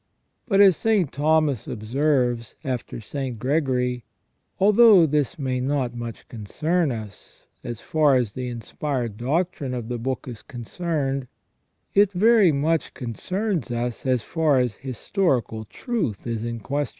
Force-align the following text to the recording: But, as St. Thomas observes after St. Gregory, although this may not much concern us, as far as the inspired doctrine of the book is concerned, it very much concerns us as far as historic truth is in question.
But, 0.47 0.61
as 0.61 0.75
St. 0.77 1.11
Thomas 1.11 1.67
observes 1.67 2.55
after 2.63 2.99
St. 2.99 3.37
Gregory, 3.37 4.03
although 4.59 5.05
this 5.05 5.37
may 5.37 5.59
not 5.59 5.93
much 5.93 6.27
concern 6.27 6.91
us, 6.91 7.45
as 7.63 7.81
far 7.81 8.15
as 8.15 8.33
the 8.33 8.47
inspired 8.47 9.15
doctrine 9.15 9.75
of 9.75 9.89
the 9.89 9.99
book 9.99 10.27
is 10.27 10.41
concerned, 10.41 11.27
it 11.93 12.13
very 12.13 12.51
much 12.51 12.95
concerns 12.95 13.69
us 13.69 14.03
as 14.07 14.23
far 14.23 14.57
as 14.59 14.73
historic 14.77 15.49
truth 15.69 16.25
is 16.25 16.45
in 16.45 16.61
question. 16.61 16.89